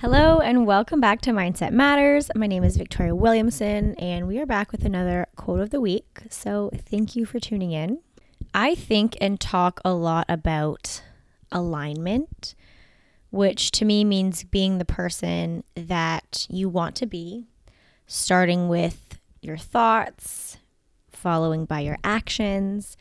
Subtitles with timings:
[0.00, 2.30] Hello, and welcome back to Mindset Matters.
[2.34, 6.20] My name is Victoria Williamson, and we are back with another quote of the week.
[6.30, 7.98] So, thank you for tuning in.
[8.54, 11.02] I think and talk a lot about
[11.52, 12.54] alignment,
[13.28, 17.44] which to me means being the person that you want to be,
[18.06, 20.56] starting with your thoughts,
[21.10, 22.96] following by your actions.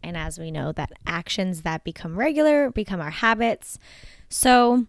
[0.00, 3.80] And as we know, that actions that become regular become our habits.
[4.28, 4.86] So,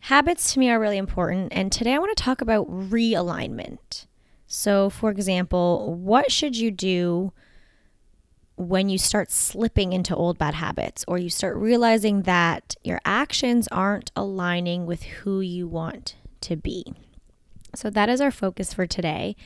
[0.00, 1.52] habits to me are really important.
[1.52, 4.06] And today I want to talk about realignment.
[4.46, 7.32] So, for example, what should you do
[8.56, 13.68] when you start slipping into old bad habits or you start realizing that your actions
[13.68, 16.84] aren't aligning with who you want to be?
[17.74, 19.36] So, that is our focus for today.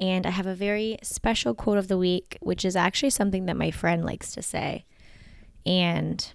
[0.00, 3.56] And I have a very special quote of the week, which is actually something that
[3.56, 4.84] my friend likes to say.
[5.66, 6.32] And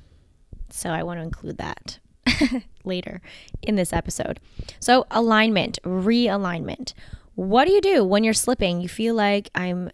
[0.70, 2.00] so I want to include that
[2.84, 3.22] later
[3.62, 4.40] in this episode.
[4.80, 6.94] So, alignment, realignment.
[7.36, 8.82] What do you do when you're slipping?
[8.82, 9.92] You feel like I'm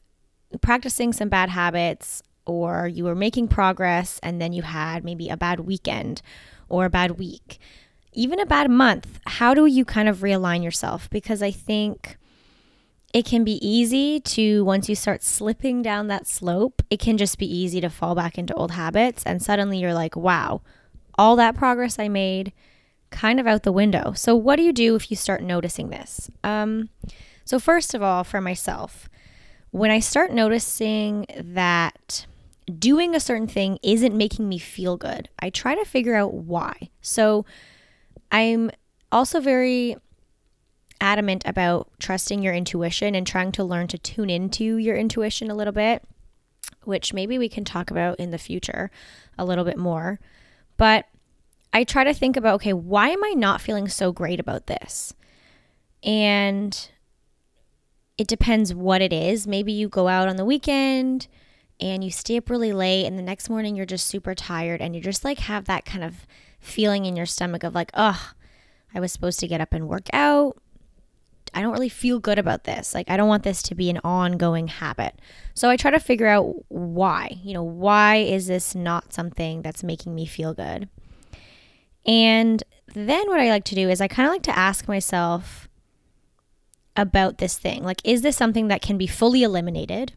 [0.61, 5.38] practicing some bad habits, or you were making progress, and then you had maybe a
[5.38, 6.22] bad weekend
[6.69, 7.59] or a bad week,
[8.13, 9.19] even a bad month.
[9.25, 11.09] How do you kind of realign yourself?
[11.09, 12.17] Because I think
[13.13, 17.38] it can be easy to, once you start slipping down that slope, it can just
[17.38, 19.23] be easy to fall back into old habits.
[19.23, 20.61] And suddenly you're like, wow,
[21.16, 22.53] all that progress I made
[23.11, 24.14] kind of out the window.
[24.14, 26.30] So, what do you do if you start noticing this?
[26.44, 26.89] Um,
[27.45, 29.08] so, first of all, for myself,
[29.72, 32.25] when I start noticing that
[32.80, 36.89] doing a certain thing isn't making me feel good, I try to figure out why.
[37.02, 37.45] So,
[38.31, 38.72] I'm
[39.11, 39.95] also very
[41.00, 45.56] adamant about trusting your intuition and trying to learn to tune into your intuition a
[45.56, 46.03] little bit,
[46.84, 48.89] which maybe we can talk about in the future
[49.38, 50.19] a little bit more.
[50.83, 51.05] But
[51.71, 55.13] I try to think about okay, why am I not feeling so great about this?
[56.03, 56.89] And
[58.17, 59.47] it depends what it is.
[59.47, 61.29] Maybe you go out on the weekend
[61.79, 64.93] and you stay up really late, and the next morning you're just super tired and
[64.93, 66.27] you just like have that kind of
[66.59, 68.33] feeling in your stomach of like, oh,
[68.93, 70.57] I was supposed to get up and work out.
[71.53, 72.94] I don't really feel good about this.
[72.94, 75.19] Like, I don't want this to be an ongoing habit.
[75.53, 77.40] So I try to figure out why.
[77.44, 80.90] You know, why is this not something that's making me feel good?
[82.06, 85.69] And then what I like to do is I kind of like to ask myself
[86.96, 87.84] about this thing.
[87.84, 90.14] Like, is this something that can be fully eliminated?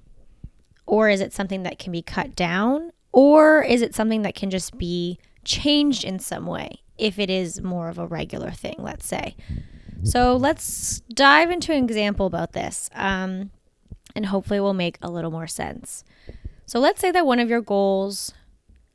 [0.87, 2.93] Or is it something that can be cut down?
[3.13, 7.61] Or is it something that can just be changed in some way if it is
[7.61, 9.37] more of a regular thing, let's say?
[10.07, 13.51] So let's dive into an example about this, um,
[14.15, 16.05] and hopefully, it will make a little more sense.
[16.65, 18.33] So let's say that one of your goals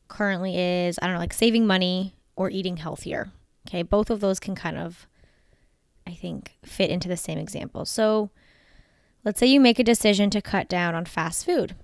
[0.07, 3.31] currently is I don't know, like saving money or eating healthier.
[3.67, 5.05] Okay, both of those can kind of,
[6.07, 7.85] I think, fit into the same example.
[7.85, 8.31] So
[9.25, 11.75] let's say you make a decision to cut down on fast food.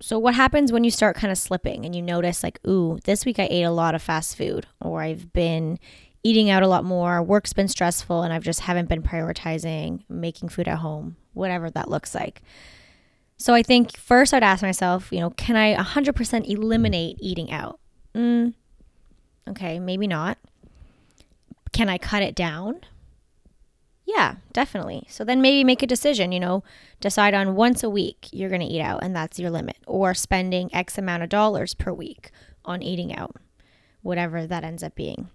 [0.00, 3.24] So, what happens when you start kind of slipping and you notice, like, ooh, this
[3.24, 5.80] week I ate a lot of fast food, or I've been
[6.22, 10.48] eating out a lot more, work's been stressful, and I've just haven't been prioritizing making
[10.48, 12.42] food at home, whatever that looks like.
[13.36, 17.78] So I think first I'd ask myself, you know, can I 100% eliminate eating out?
[18.14, 18.54] Mm,
[19.48, 20.38] okay, maybe not.
[21.72, 22.80] Can I cut it down?
[24.04, 25.06] Yeah, definitely.
[25.08, 26.64] So then maybe make a decision, you know,
[26.98, 30.14] decide on once a week you're going to eat out and that's your limit, or
[30.14, 32.30] spending X amount of dollars per week
[32.64, 33.36] on eating out,
[34.02, 35.28] whatever that ends up being.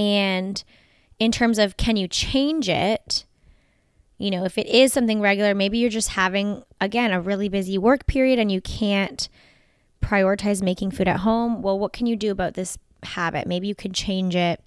[0.00, 0.64] And
[1.18, 3.26] in terms of can you change it?
[4.16, 7.76] You know, if it is something regular, maybe you're just having, again, a really busy
[7.76, 9.28] work period and you can't
[10.02, 11.60] prioritize making food at home.
[11.60, 13.46] Well, what can you do about this habit?
[13.46, 14.62] Maybe you could change it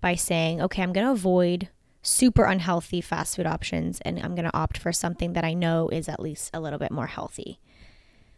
[0.00, 1.68] by saying, okay, I'm going to avoid
[2.02, 5.88] super unhealthy fast food options and I'm going to opt for something that I know
[5.90, 7.60] is at least a little bit more healthy.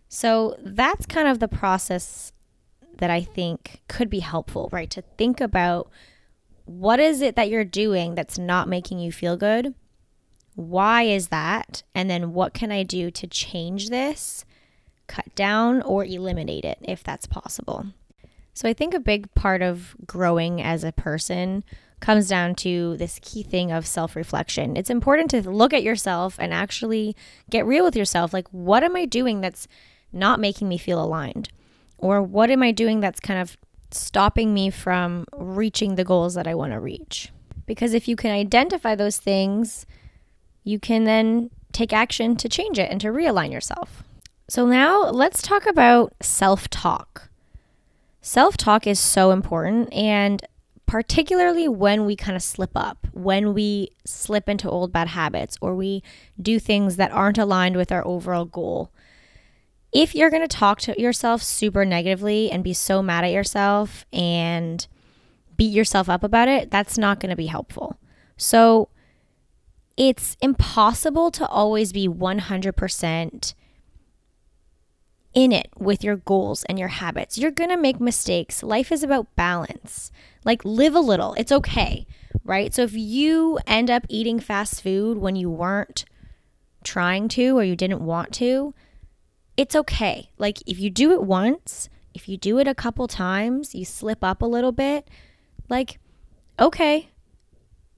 [0.08, 2.32] So that's kind of the process
[3.02, 4.88] that I think could be helpful, right?
[4.90, 5.90] To think about
[6.66, 9.74] what is it that you're doing that's not making you feel good?
[10.54, 11.82] Why is that?
[11.96, 14.44] And then what can I do to change this,
[15.08, 17.86] cut down, or eliminate it if that's possible?
[18.54, 21.64] So I think a big part of growing as a person
[21.98, 24.76] comes down to this key thing of self reflection.
[24.76, 27.16] It's important to look at yourself and actually
[27.50, 28.32] get real with yourself.
[28.32, 29.66] Like, what am I doing that's
[30.12, 31.48] not making me feel aligned?
[32.02, 33.56] Or what am I doing that's kind of
[33.92, 37.30] stopping me from reaching the goals that I want to reach?
[37.64, 39.86] Because if you can identify those things,
[40.64, 44.02] you can then take action to change it and to realign yourself.
[44.48, 47.30] So, now let's talk about self talk.
[48.20, 49.92] Self talk is so important.
[49.92, 50.44] And
[50.86, 55.74] particularly when we kind of slip up, when we slip into old bad habits or
[55.74, 56.02] we
[56.40, 58.90] do things that aren't aligned with our overall goal.
[59.92, 64.06] If you're going to talk to yourself super negatively and be so mad at yourself
[64.12, 64.86] and
[65.56, 67.98] beat yourself up about it, that's not going to be helpful.
[68.36, 68.88] So
[69.96, 73.54] it's impossible to always be 100%
[75.34, 77.38] in it with your goals and your habits.
[77.38, 78.62] You're going to make mistakes.
[78.62, 80.10] Life is about balance.
[80.44, 81.34] Like, live a little.
[81.34, 82.06] It's okay,
[82.44, 82.74] right?
[82.74, 86.04] So, if you end up eating fast food when you weren't
[86.84, 88.74] trying to or you didn't want to,
[89.56, 90.30] it's okay.
[90.38, 94.22] Like, if you do it once, if you do it a couple times, you slip
[94.22, 95.08] up a little bit,
[95.68, 95.98] like,
[96.58, 97.08] okay.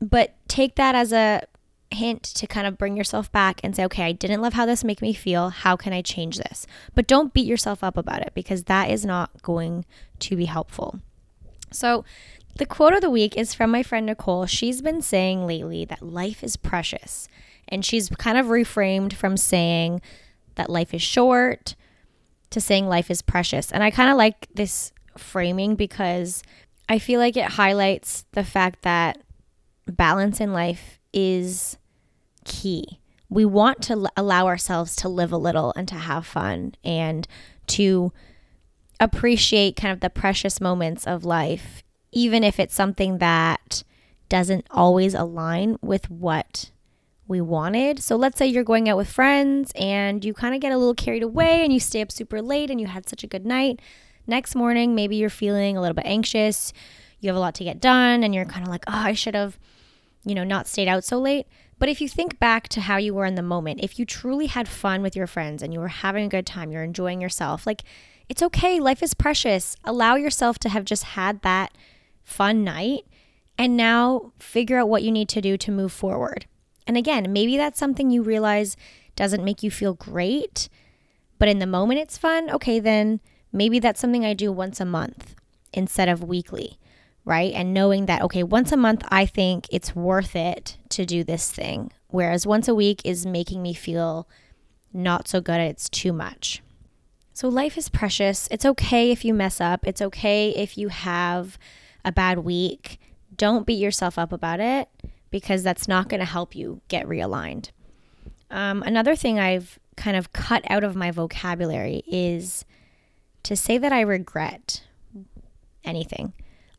[0.01, 1.43] But take that as a
[1.91, 4.85] hint to kind of bring yourself back and say, okay, I didn't love how this
[4.85, 5.51] made me feel.
[5.51, 6.67] How can I change this?
[6.95, 9.85] But don't beat yourself up about it because that is not going
[10.21, 11.01] to be helpful.
[11.71, 12.05] So,
[12.57, 14.47] the quote of the week is from my friend Nicole.
[14.47, 17.27] She's been saying lately that life is precious.
[17.67, 20.01] And she's kind of reframed from saying
[20.57, 21.75] that life is short
[22.51, 23.73] to saying life is precious.
[23.73, 26.43] And I kind of like this framing because
[26.89, 29.23] I feel like it highlights the fact that
[29.87, 31.79] balance in life is
[32.45, 33.01] key.
[33.29, 37.27] We want to l- allow ourselves to live a little and to have fun and
[37.69, 38.13] to
[39.01, 43.83] appreciate kind of the precious moments of life, even if it's something that
[44.29, 46.71] doesn't always align with what
[47.27, 48.03] we wanted.
[48.03, 50.95] So let's say you're going out with friends and you kind of get a little
[50.95, 53.81] carried away and you stay up super late and you had such a good night.
[54.27, 56.73] Next morning, maybe you're feeling a little bit anxious.
[57.21, 59.35] You have a lot to get done and you're kind of like, oh, I should
[59.35, 59.59] have,
[60.25, 61.47] you know, not stayed out so late.
[61.79, 64.47] But if you think back to how you were in the moment, if you truly
[64.47, 67.67] had fun with your friends and you were having a good time, you're enjoying yourself,
[67.67, 67.83] like
[68.29, 68.81] it's okay.
[68.81, 69.77] Life is precious.
[69.85, 71.77] Allow yourself to have just had that
[72.23, 73.05] fun night
[73.59, 76.47] and now figure out what you need to do to move forward.
[76.87, 78.77] And again, maybe that's something you realize
[79.17, 80.69] doesn't make you feel great,
[81.39, 82.51] but in the moment it's fun.
[82.51, 83.21] Okay, then
[83.53, 85.35] maybe that's something I do once a month
[85.73, 86.79] instead of weekly
[87.25, 87.53] right?
[87.55, 91.51] And knowing that, okay, once a month, I think it's worth it to do this
[91.51, 91.91] thing.
[92.09, 94.29] Whereas once a week is making me feel
[94.93, 96.63] not so good, it's too much.
[97.33, 98.47] So life is precious.
[98.51, 101.59] It's okay if you mess up, it's okay if you have
[102.05, 103.01] a bad week.
[103.35, 104.89] Don't beat yourself up about it
[105.35, 107.71] because that's not going to help you get realigned.
[108.53, 112.65] Um, another thing I've kind of cut out of my vocabulary is
[113.43, 114.85] to say that I regret
[115.83, 116.35] anything.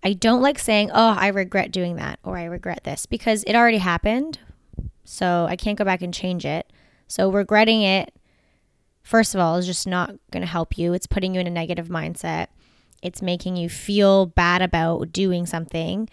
[0.05, 3.57] I don't like saying, oh, I regret doing that or I regret this because it
[3.57, 4.39] already happened.
[5.03, 6.71] So I can't go back and change it.
[7.09, 8.15] So regretting it,
[9.03, 10.93] first of all, is just not going to help you.
[10.93, 12.47] It's putting you in a negative mindset,
[13.03, 16.07] it's making you feel bad about doing something.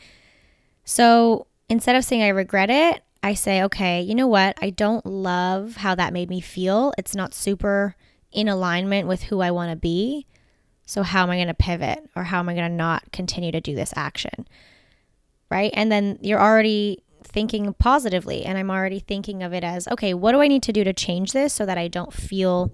[0.85, 4.59] So instead of saying I regret it, I say, okay, you know what?
[4.61, 6.93] I don't love how that made me feel.
[6.99, 7.97] It's not super
[8.31, 10.27] in alignment with who I want to be.
[10.85, 13.53] So, how am I going to pivot or how am I going to not continue
[13.53, 14.47] to do this action?
[15.51, 15.71] Right.
[15.73, 18.45] And then you're already thinking positively.
[18.45, 20.93] And I'm already thinking of it as okay, what do I need to do to
[20.93, 22.71] change this so that I don't feel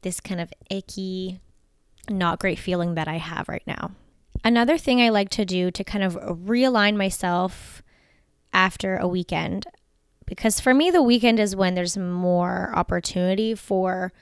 [0.00, 1.40] this kind of icky,
[2.08, 3.90] not great feeling that I have right now?
[4.42, 7.82] Another thing I like to do to kind of realign myself
[8.52, 9.66] after a weekend,
[10.26, 14.12] because for me, the weekend is when there's more opportunity for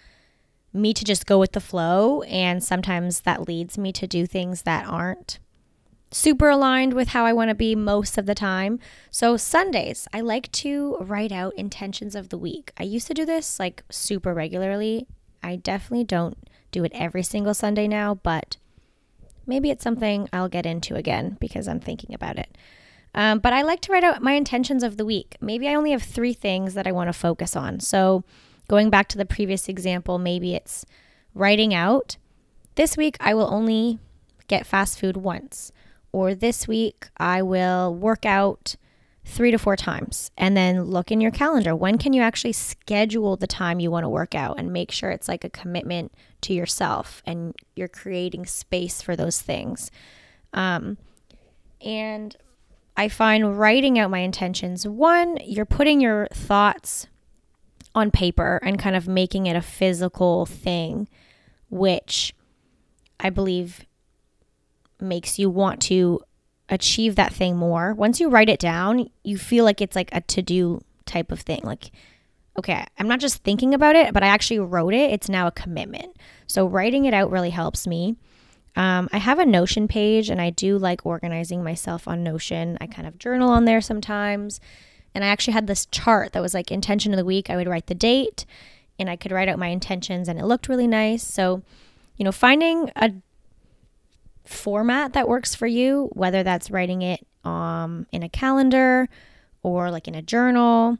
[0.73, 2.23] me to just go with the flow.
[2.23, 5.39] And sometimes that leads me to do things that aren't
[6.13, 8.79] super aligned with how I want to be most of the time.
[9.11, 12.73] So, Sundays, I like to write out intentions of the week.
[12.79, 15.07] I used to do this like super regularly.
[15.43, 16.39] I definitely don't
[16.71, 18.57] do it every single Sunday now, but
[19.47, 22.57] maybe it's something I'll get into again because I'm thinking about it.
[23.17, 25.37] Um, but I like to write out my intentions of the week.
[25.41, 27.81] Maybe I only have three things that I want to focus on.
[27.81, 28.25] So,
[28.69, 30.85] Going back to the previous example, maybe it's
[31.35, 32.17] writing out
[32.75, 33.99] this week I will only
[34.49, 35.73] get fast food once,
[36.13, 38.77] or this week I will work out
[39.25, 40.31] three to four times.
[40.37, 41.75] And then look in your calendar.
[41.75, 45.11] When can you actually schedule the time you want to work out and make sure
[45.11, 49.91] it's like a commitment to yourself and you're creating space for those things?
[50.53, 50.97] Um,
[51.81, 52.37] and
[52.97, 57.07] I find writing out my intentions one, you're putting your thoughts
[57.95, 61.09] on paper and kind of making it a physical thing,
[61.71, 62.35] which
[63.21, 63.85] I believe
[65.01, 66.21] makes you want to
[66.69, 67.95] achieve that thing more.
[67.95, 71.41] Once you write it down, you feel like it's like a to do type of
[71.41, 71.61] thing.
[71.63, 71.91] Like,
[72.59, 75.11] okay, I'm not just thinking about it, but I actually wrote it.
[75.11, 76.17] It's now a commitment.
[76.47, 78.17] So, writing it out really helps me.
[78.77, 82.77] Um, I have a Notion page and I do like organizing myself on Notion.
[82.81, 84.61] I kind of journal on there sometimes.
[85.15, 87.49] And I actually had this chart that was like intention of the week.
[87.49, 88.45] I would write the date
[88.99, 91.23] and I could write out my intentions and it looked really nice.
[91.23, 91.63] So,
[92.17, 93.13] you know, finding a
[94.45, 99.09] format that works for you, whether that's writing it um, in a calendar
[99.63, 100.99] or like in a journal.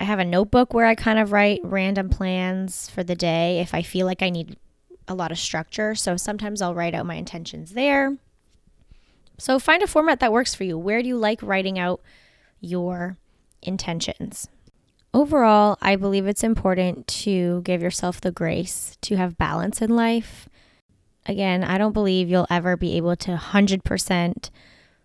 [0.00, 3.74] I have a notebook where I kind of write random plans for the day if
[3.74, 4.56] I feel like I need
[5.08, 5.94] a lot of structure.
[5.94, 8.16] So sometimes I'll write out my intentions there.
[9.38, 10.76] So find a format that works for you.
[10.76, 12.00] Where do you like writing out
[12.60, 13.18] your
[13.62, 14.48] intentions?
[15.14, 20.48] Overall, I believe it's important to give yourself the grace to have balance in life.
[21.26, 24.50] Again, I don't believe you'll ever be able to 100%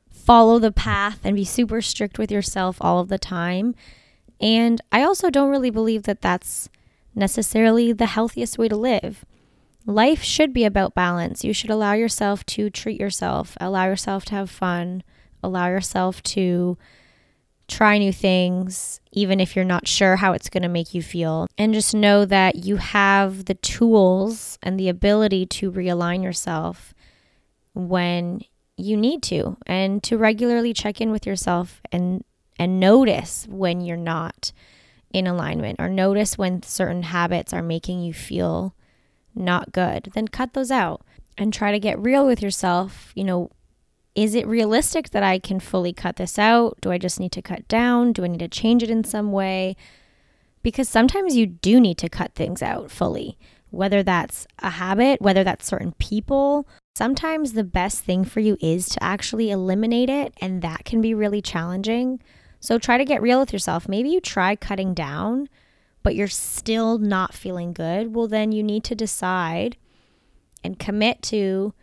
[0.09, 3.75] follow the path and be super strict with yourself all of the time.
[4.39, 6.69] And I also don't really believe that that's
[7.15, 9.25] necessarily the healthiest way to live.
[9.85, 11.43] Life should be about balance.
[11.43, 15.03] You should allow yourself to treat yourself, allow yourself to have fun,
[15.43, 16.77] allow yourself to
[17.67, 21.47] try new things, even if you're not sure how it's going to make you feel.
[21.57, 26.93] And just know that you have the tools and the ability to realign yourself
[27.73, 28.41] when
[28.77, 32.23] you need to and to regularly check in with yourself and
[32.59, 34.51] and notice when you're not
[35.11, 38.75] in alignment or notice when certain habits are making you feel
[39.35, 41.05] not good, then cut those out
[41.37, 43.11] and try to get real with yourself.
[43.15, 43.51] You know,
[44.15, 46.77] is it realistic that I can fully cut this out?
[46.81, 48.13] Do I just need to cut down?
[48.13, 49.75] Do I need to change it in some way?
[50.61, 53.37] Because sometimes you do need to cut things out fully,
[53.69, 56.67] whether that's a habit, whether that's certain people.
[56.95, 61.13] Sometimes the best thing for you is to actually eliminate it, and that can be
[61.13, 62.21] really challenging.
[62.59, 63.89] So try to get real with yourself.
[63.89, 65.49] Maybe you try cutting down
[66.03, 69.77] but you're still not feeling good, well, then you need to decide
[70.63, 71.73] and commit to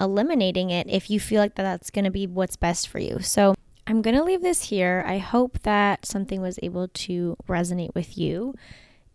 [0.00, 3.18] eliminating it if you feel like that that's going to be what's best for you.
[3.20, 3.54] So
[3.86, 5.04] I'm going to leave this here.
[5.06, 8.54] I hope that something was able to resonate with you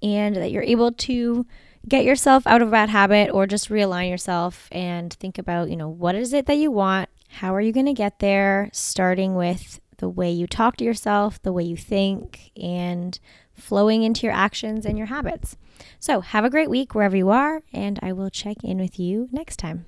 [0.02, 1.46] and that you're able to
[1.88, 5.76] get yourself out of a bad habit or just realign yourself and think about, you
[5.76, 7.10] know, what is it that you want?
[7.30, 8.70] How are you going to get there?
[8.74, 13.20] Starting with the way you talk to yourself, the way you think, and
[13.58, 15.58] flowing into your actions and your habits.
[16.00, 19.30] So, have a great week wherever you are, and I will check in with you
[19.32, 19.86] next time.